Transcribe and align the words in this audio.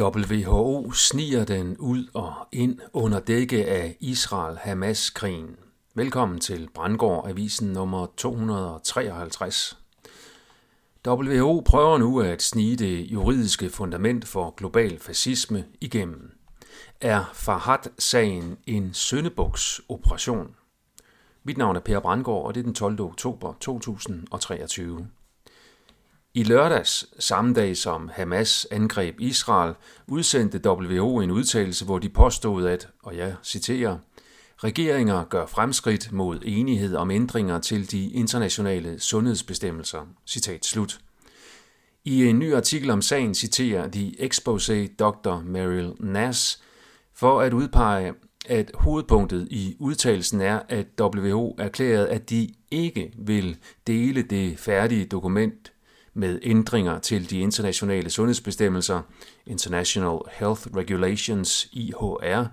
WHO 0.00 0.92
sniger 0.92 1.44
den 1.44 1.76
ud 1.76 2.06
og 2.14 2.32
ind 2.52 2.78
under 2.92 3.20
dække 3.20 3.66
af 3.66 3.96
Israel-Hamas-krigen. 4.00 5.56
Velkommen 5.94 6.40
til 6.40 6.68
Brandgård 6.74 7.28
Avisen 7.28 7.68
nummer 7.72 8.06
253. 8.16 9.78
WHO 11.06 11.62
prøver 11.66 11.98
nu 11.98 12.20
at 12.20 12.42
snige 12.42 12.76
det 12.76 13.10
juridiske 13.10 13.70
fundament 13.70 14.28
for 14.28 14.50
global 14.50 14.98
fascisme 14.98 15.64
igennem. 15.80 16.30
Er 17.00 17.24
Farhat-sagen 17.34 18.58
en 18.66 18.94
søndebuks 18.94 19.80
operation? 19.88 20.54
Mit 21.44 21.58
navn 21.58 21.76
er 21.76 21.80
Per 21.80 22.00
Brandgård, 22.00 22.46
og 22.46 22.54
det 22.54 22.60
er 22.60 22.64
den 22.64 22.74
12. 22.74 23.00
oktober 23.00 23.52
2023. 23.60 25.08
I 26.38 26.42
lørdags, 26.42 27.06
samme 27.18 27.54
dag 27.54 27.76
som 27.76 28.10
Hamas 28.12 28.66
angreb 28.70 29.20
Israel, 29.20 29.74
udsendte 30.06 30.60
WHO 30.70 31.20
en 31.20 31.30
udtalelse, 31.30 31.84
hvor 31.84 31.98
de 31.98 32.08
påstod, 32.08 32.66
at, 32.66 32.88
og 33.02 33.16
jeg 33.16 33.34
citerer, 33.44 33.98
regeringer 34.64 35.24
gør 35.24 35.46
fremskridt 35.46 36.12
mod 36.12 36.40
enighed 36.44 36.96
om 36.96 37.10
ændringer 37.10 37.58
til 37.58 37.90
de 37.90 38.10
internationale 38.10 39.00
sundhedsbestemmelser. 39.00 40.06
Citat 40.26 40.66
slut. 40.66 40.98
I 42.04 42.24
en 42.24 42.38
ny 42.38 42.54
artikel 42.54 42.90
om 42.90 43.02
sagen 43.02 43.34
citerer 43.34 43.88
de 43.88 44.14
Expose 44.18 44.86
Dr. 44.86 45.40
Meryl 45.44 45.92
Nass 46.00 46.62
for 47.14 47.40
at 47.40 47.52
udpege, 47.52 48.14
at 48.46 48.70
hovedpunktet 48.74 49.48
i 49.50 49.76
udtalelsen 49.78 50.40
er, 50.40 50.60
at 50.68 50.86
WHO 51.00 51.54
erklærede, 51.58 52.08
at 52.08 52.30
de 52.30 52.48
ikke 52.70 53.12
vil 53.18 53.56
dele 53.86 54.22
det 54.22 54.58
færdige 54.58 55.04
dokument 55.04 55.72
med 56.18 56.38
ændringer 56.42 56.98
til 56.98 57.30
de 57.30 57.38
internationale 57.40 58.10
sundhedsbestemmelser, 58.10 59.02
International 59.46 60.18
Health 60.32 60.62
Regulations 60.76 61.68
IHR, 61.72 62.44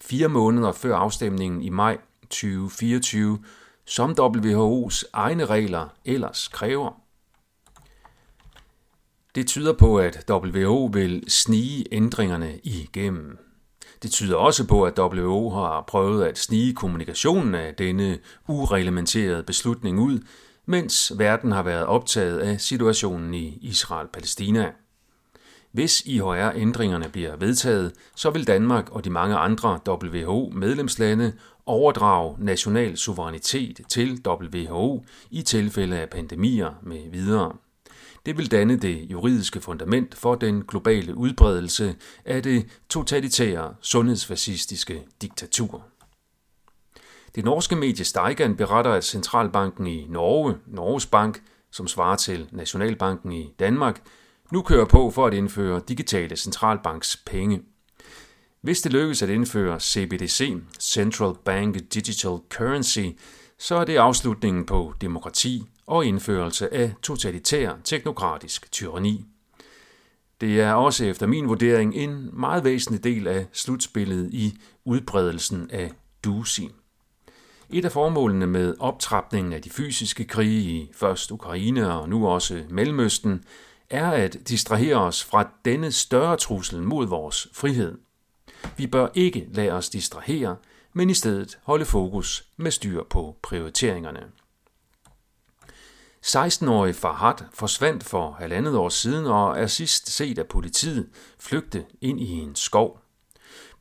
fire 0.00 0.28
måneder 0.28 0.72
før 0.72 0.96
afstemningen 0.96 1.62
i 1.62 1.68
maj 1.68 1.98
2024, 2.22 3.38
som 3.86 4.10
WHO's 4.20 5.02
egne 5.12 5.46
regler 5.46 5.88
ellers 6.04 6.48
kræver. 6.48 7.00
Det 9.34 9.46
tyder 9.46 9.72
på, 9.72 9.98
at 9.98 10.30
WHO 10.30 10.84
vil 10.84 11.24
snige 11.28 11.84
ændringerne 11.92 12.58
igennem. 12.62 13.38
Det 14.02 14.10
tyder 14.10 14.36
også 14.36 14.66
på, 14.66 14.84
at 14.84 14.98
WHO 14.98 15.50
har 15.50 15.84
prøvet 15.88 16.24
at 16.24 16.38
snige 16.38 16.74
kommunikationen 16.74 17.54
af 17.54 17.74
denne 17.74 18.18
ureglementerede 18.48 19.42
beslutning 19.42 20.00
ud, 20.00 20.20
mens 20.66 21.12
verden 21.18 21.52
har 21.52 21.62
været 21.62 21.86
optaget 21.86 22.38
af 22.38 22.60
situationen 22.60 23.34
i 23.34 23.58
Israel-Palæstina. 23.62 24.72
Hvis 25.72 26.00
IHR-ændringerne 26.00 27.08
bliver 27.08 27.36
vedtaget, 27.36 27.92
så 28.16 28.30
vil 28.30 28.46
Danmark 28.46 28.90
og 28.90 29.04
de 29.04 29.10
mange 29.10 29.36
andre 29.36 29.80
WHO-medlemslande 29.88 31.32
overdrage 31.66 32.36
national 32.38 32.96
suverænitet 32.96 33.80
til 33.88 34.20
WHO 34.26 35.04
i 35.30 35.42
tilfælde 35.42 35.98
af 35.98 36.10
pandemier 36.10 36.70
med 36.82 37.10
videre. 37.10 37.52
Det 38.26 38.38
vil 38.38 38.50
danne 38.50 38.76
det 38.76 39.10
juridiske 39.10 39.60
fundament 39.60 40.14
for 40.14 40.34
den 40.34 40.62
globale 40.68 41.16
udbredelse 41.16 41.96
af 42.24 42.42
det 42.42 42.66
totalitære 42.88 43.74
sundhedsfascistiske 43.80 45.02
diktatur. 45.22 45.84
Det 47.34 47.44
norske 47.44 47.76
medie 47.76 48.04
Steigan 48.04 48.56
beretter, 48.56 48.92
at 48.92 49.04
centralbanken 49.04 49.86
i 49.86 50.06
Norge, 50.08 50.56
Norges 50.66 51.06
Bank, 51.06 51.42
som 51.70 51.88
svarer 51.88 52.16
til 52.16 52.48
Nationalbanken 52.52 53.32
i 53.32 53.54
Danmark, 53.58 54.02
nu 54.52 54.62
kører 54.62 54.84
på 54.84 55.10
for 55.10 55.26
at 55.26 55.34
indføre 55.34 55.80
digitale 55.88 56.36
centralbanks 56.36 57.16
penge. 57.26 57.62
Hvis 58.60 58.82
det 58.82 58.92
lykkes 58.92 59.22
at 59.22 59.28
indføre 59.28 59.80
CBDC, 59.80 60.54
Central 60.80 61.34
Bank 61.44 61.74
Digital 61.94 62.38
Currency, 62.50 63.06
så 63.58 63.74
er 63.74 63.84
det 63.84 63.96
afslutningen 63.96 64.66
på 64.66 64.94
demokrati 65.00 65.62
og 65.86 66.06
indførelse 66.06 66.74
af 66.74 66.94
totalitær 67.02 67.72
teknokratisk 67.84 68.72
tyranni. 68.72 69.24
Det 70.40 70.60
er 70.60 70.72
også 70.72 71.04
efter 71.04 71.26
min 71.26 71.48
vurdering 71.48 71.94
en 71.94 72.30
meget 72.32 72.64
væsentlig 72.64 73.04
del 73.04 73.26
af 73.26 73.46
slutspillet 73.52 74.30
i 74.32 74.58
udbredelsen 74.84 75.70
af 75.70 75.92
DUSI. 76.24 76.70
Et 77.70 77.84
af 77.84 77.92
formålene 77.92 78.46
med 78.46 78.74
optrapningen 78.78 79.52
af 79.52 79.62
de 79.62 79.70
fysiske 79.70 80.24
krige 80.24 80.60
i 80.60 80.90
først 80.94 81.30
Ukraine 81.30 81.92
og 81.92 82.08
nu 82.08 82.28
også 82.28 82.64
Mellemøsten 82.70 83.44
er 83.90 84.10
at 84.10 84.36
distrahere 84.48 84.96
os 84.96 85.24
fra 85.24 85.48
denne 85.64 85.92
større 85.92 86.36
trussel 86.36 86.82
mod 86.82 87.06
vores 87.06 87.48
frihed. 87.52 87.98
Vi 88.76 88.86
bør 88.86 89.08
ikke 89.14 89.48
lade 89.52 89.70
os 89.70 89.88
distrahere, 89.88 90.56
men 90.92 91.10
i 91.10 91.14
stedet 91.14 91.58
holde 91.62 91.84
fokus 91.84 92.44
med 92.56 92.70
styr 92.70 93.02
på 93.10 93.36
prioriteringerne. 93.42 94.20
16-årige 96.26 96.94
Farhat 96.94 97.44
forsvandt 97.52 98.04
for 98.04 98.30
halvandet 98.30 98.76
år 98.76 98.88
siden 98.88 99.26
og 99.26 99.58
er 99.58 99.66
sidst 99.66 100.10
set 100.10 100.38
af 100.38 100.46
politiet 100.46 101.08
flygte 101.38 101.84
ind 102.00 102.20
i 102.20 102.30
en 102.30 102.54
skov. 102.54 103.00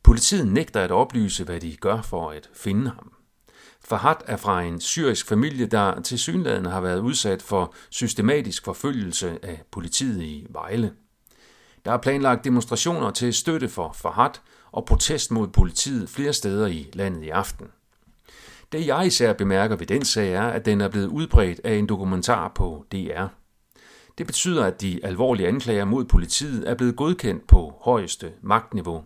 Politiet 0.03 0.47
nægter 0.47 0.81
at 0.81 0.91
oplyse, 0.91 1.43
hvad 1.43 1.59
de 1.59 1.75
gør 1.75 2.01
for 2.01 2.31
at 2.31 2.49
finde 2.53 2.89
ham. 2.89 3.13
Farhat 3.87 4.23
er 4.25 4.37
fra 4.37 4.61
en 4.61 4.81
syrisk 4.81 5.27
familie, 5.27 5.65
der 5.65 6.01
til 6.01 6.19
synligheden 6.19 6.65
har 6.65 6.81
været 6.81 6.99
udsat 6.99 7.41
for 7.41 7.73
systematisk 7.89 8.65
forfølgelse 8.65 9.39
af 9.43 9.61
politiet 9.71 10.21
i 10.23 10.47
Vejle. 10.49 10.93
Der 11.85 11.91
er 11.91 11.97
planlagt 11.97 12.43
demonstrationer 12.43 13.11
til 13.11 13.33
støtte 13.33 13.69
for 13.69 13.91
Farhat 13.91 14.41
og 14.71 14.85
protest 14.85 15.31
mod 15.31 15.47
politiet 15.47 16.09
flere 16.09 16.33
steder 16.33 16.67
i 16.67 16.89
landet 16.93 17.23
i 17.23 17.29
aften. 17.29 17.67
Det 18.71 18.87
jeg 18.87 19.07
især 19.07 19.33
bemærker 19.33 19.75
ved 19.75 19.87
den 19.87 20.05
sag 20.05 20.33
er, 20.33 20.47
at 20.47 20.65
den 20.65 20.81
er 20.81 20.87
blevet 20.87 21.07
udbredt 21.07 21.61
af 21.63 21.73
en 21.73 21.89
dokumentar 21.89 22.51
på 22.55 22.85
DR. 22.91 23.25
Det 24.17 24.27
betyder, 24.27 24.65
at 24.65 24.81
de 24.81 24.99
alvorlige 25.05 25.47
anklager 25.47 25.85
mod 25.85 26.05
politiet 26.05 26.69
er 26.69 26.75
blevet 26.75 26.95
godkendt 26.95 27.47
på 27.47 27.73
højeste 27.81 28.31
magtniveau. 28.41 29.03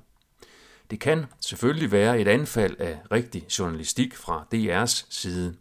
Det 0.90 1.00
kan 1.00 1.26
selvfølgelig 1.42 1.92
være 1.92 2.20
et 2.20 2.28
anfald 2.28 2.76
af 2.80 3.00
rigtig 3.12 3.46
journalistik 3.60 4.16
fra 4.16 4.48
DR's 4.56 5.06
side. 5.10 5.56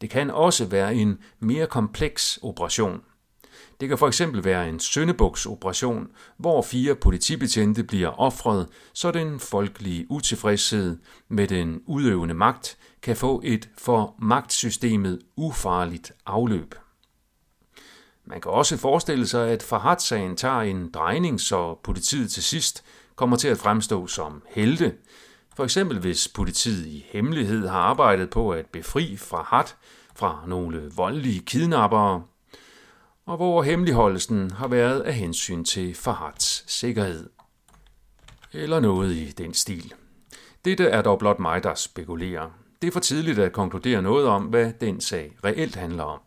Det 0.00 0.10
kan 0.10 0.30
også 0.30 0.64
være 0.64 0.94
en 0.94 1.18
mere 1.40 1.66
kompleks 1.66 2.38
operation. 2.42 3.00
Det 3.80 3.88
kan 3.88 3.98
for 3.98 4.06
eksempel 4.06 4.44
være 4.44 4.68
en 4.68 4.80
søndebuksoperation, 4.80 6.08
hvor 6.36 6.62
fire 6.62 6.94
politibetjente 6.94 7.84
bliver 7.84 8.20
offret, 8.20 8.68
så 8.92 9.10
den 9.10 9.40
folkelige 9.40 10.06
utilfredshed 10.10 10.98
med 11.28 11.48
den 11.48 11.80
udøvende 11.86 12.34
magt 12.34 12.78
kan 13.02 13.16
få 13.16 13.40
et 13.44 13.68
for 13.78 14.14
magtsystemet 14.18 15.20
ufarligt 15.36 16.12
afløb. 16.26 16.74
Man 18.24 18.40
kan 18.40 18.50
også 18.50 18.76
forestille 18.76 19.26
sig, 19.26 19.50
at 19.50 19.62
Farhat-sagen 19.62 20.36
tager 20.36 20.60
en 20.60 20.90
drejning, 20.90 21.40
så 21.40 21.74
politiet 21.82 22.30
til 22.30 22.42
sidst 22.42 22.84
kommer 23.16 23.36
til 23.36 23.48
at 23.48 23.58
fremstå 23.58 24.06
som 24.06 24.42
helte. 24.48 24.94
For 25.56 25.64
eksempel 25.64 25.98
hvis 25.98 26.28
politiet 26.28 26.86
i 26.86 27.06
hemmelighed 27.08 27.68
har 27.68 27.78
arbejdet 27.78 28.30
på 28.30 28.50
at 28.50 28.66
befri 28.66 29.16
fra 29.16 29.42
hat 29.42 29.76
fra 30.16 30.44
nogle 30.46 30.90
voldelige 30.96 31.40
kidnappere, 31.40 32.22
og 33.26 33.36
hvor 33.36 33.62
hemmeligholdelsen 33.62 34.50
har 34.50 34.68
været 34.68 35.00
af 35.00 35.14
hensyn 35.14 35.64
til 35.64 35.94
Fahats 35.94 36.72
sikkerhed. 36.72 37.30
Eller 38.52 38.80
noget 38.80 39.12
i 39.12 39.30
den 39.30 39.54
stil. 39.54 39.94
Dette 40.64 40.84
er 40.84 41.02
dog 41.02 41.18
blot 41.18 41.38
mig, 41.38 41.62
der 41.62 41.74
spekulerer. 41.74 42.50
Det 42.82 42.88
er 42.88 42.92
for 42.92 43.00
tidligt 43.00 43.38
at 43.38 43.52
konkludere 43.52 44.02
noget 44.02 44.26
om, 44.26 44.42
hvad 44.42 44.72
den 44.80 45.00
sag 45.00 45.36
reelt 45.44 45.76
handler 45.76 46.04
om. 46.04 46.20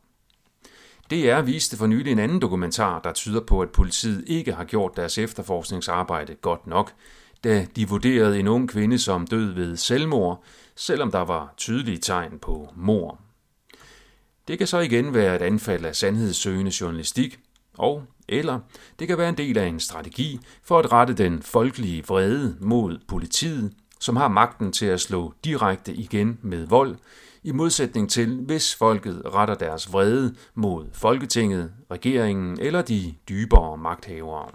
DR 1.11 1.41
viste 1.41 1.77
for 1.77 1.87
nylig 1.87 2.11
en 2.11 2.19
anden 2.19 2.41
dokumentar, 2.41 2.99
der 2.99 3.13
tyder 3.13 3.41
på, 3.41 3.61
at 3.61 3.69
politiet 3.69 4.23
ikke 4.27 4.53
har 4.53 4.63
gjort 4.63 4.97
deres 4.97 5.17
efterforskningsarbejde 5.17 6.35
godt 6.35 6.67
nok, 6.67 6.93
da 7.43 7.67
de 7.75 7.89
vurderede 7.89 8.39
en 8.39 8.47
ung 8.47 8.69
kvinde 8.69 8.99
som 8.99 9.27
død 9.27 9.53
ved 9.53 9.75
selvmord, 9.75 10.43
selvom 10.75 11.11
der 11.11 11.19
var 11.19 11.53
tydelige 11.57 11.97
tegn 11.97 12.39
på 12.39 12.69
mor. 12.75 13.19
Det 14.47 14.57
kan 14.57 14.67
så 14.67 14.79
igen 14.79 15.13
være 15.13 15.35
et 15.35 15.41
anfald 15.41 15.85
af 15.85 15.95
sandhedssøgende 15.95 16.71
journalistik, 16.81 17.39
og 17.77 18.03
eller 18.27 18.59
det 18.99 19.07
kan 19.07 19.17
være 19.17 19.29
en 19.29 19.37
del 19.37 19.57
af 19.57 19.65
en 19.65 19.79
strategi 19.79 20.39
for 20.63 20.79
at 20.79 20.91
rette 20.91 21.13
den 21.13 21.41
folkelige 21.41 22.03
vrede 22.07 22.57
mod 22.59 22.99
politiet, 23.07 23.73
som 23.99 24.15
har 24.15 24.27
magten 24.27 24.71
til 24.71 24.85
at 24.85 25.01
slå 25.01 25.33
direkte 25.43 25.93
igen 25.93 26.39
med 26.41 26.65
vold, 26.65 26.95
i 27.43 27.51
modsætning 27.51 28.09
til 28.09 28.43
hvis 28.45 28.75
folket 28.75 29.21
retter 29.33 29.55
deres 29.55 29.93
vrede 29.93 30.35
mod 30.53 30.85
Folketinget, 30.93 31.71
regeringen 31.91 32.59
eller 32.59 32.81
de 32.81 33.13
dybere 33.29 33.77
magthavere. 33.77 34.49